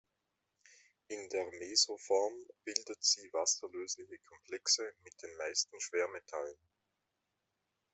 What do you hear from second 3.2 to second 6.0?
wasserlösliche Komplexe mit den meisten